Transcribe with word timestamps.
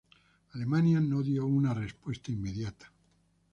Alemania 0.53 0.99
no 0.99 1.21
dio 1.21 1.45
una 1.45 1.75
respuesta 1.75 2.31
inmediata. 2.31 2.91